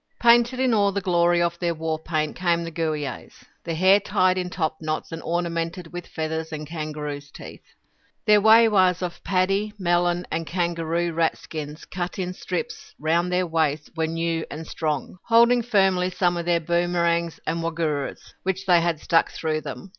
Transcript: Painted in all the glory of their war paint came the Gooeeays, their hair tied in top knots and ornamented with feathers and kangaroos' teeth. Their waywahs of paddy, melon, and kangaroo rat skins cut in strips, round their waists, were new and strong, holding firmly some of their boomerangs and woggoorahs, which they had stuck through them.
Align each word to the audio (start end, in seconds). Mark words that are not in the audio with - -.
Painted 0.19 0.59
in 0.59 0.73
all 0.73 0.91
the 0.91 0.99
glory 0.99 1.43
of 1.43 1.59
their 1.59 1.75
war 1.75 1.99
paint 1.99 2.35
came 2.35 2.63
the 2.63 2.71
Gooeeays, 2.71 3.43
their 3.65 3.75
hair 3.75 3.99
tied 3.99 4.35
in 4.35 4.49
top 4.49 4.77
knots 4.81 5.11
and 5.11 5.21
ornamented 5.21 5.93
with 5.93 6.07
feathers 6.07 6.51
and 6.51 6.65
kangaroos' 6.65 7.29
teeth. 7.29 7.61
Their 8.25 8.41
waywahs 8.41 9.03
of 9.03 9.23
paddy, 9.23 9.73
melon, 9.77 10.25
and 10.31 10.47
kangaroo 10.47 11.13
rat 11.13 11.37
skins 11.37 11.85
cut 11.85 12.17
in 12.17 12.33
strips, 12.33 12.95
round 12.97 13.31
their 13.31 13.45
waists, 13.45 13.91
were 13.95 14.07
new 14.07 14.43
and 14.49 14.65
strong, 14.65 15.19
holding 15.27 15.61
firmly 15.61 16.09
some 16.09 16.35
of 16.35 16.45
their 16.47 16.59
boomerangs 16.61 17.39
and 17.45 17.61
woggoorahs, 17.61 18.33
which 18.41 18.65
they 18.65 18.81
had 18.81 18.99
stuck 18.99 19.29
through 19.29 19.61
them. 19.61 19.89